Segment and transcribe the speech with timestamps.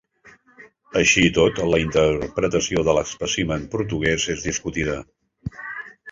[1.01, 4.97] Així i tot, la interpretació de l'espècimen portugués és discutida.